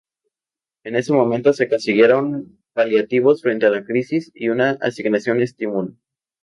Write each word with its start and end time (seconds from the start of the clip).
En 0.83 0.95
ese 0.95 1.13
momento 1.13 1.53
se 1.53 1.69
consiguieron 1.69 2.57
paliativos 2.73 3.43
frente 3.43 3.67
a 3.67 3.69
la 3.69 3.83
crisis 3.85 4.31
y 4.33 4.49
una 4.49 4.71
asignación 4.81 5.43
estímulo. 5.43 5.93